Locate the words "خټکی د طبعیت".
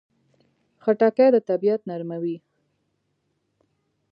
0.83-1.81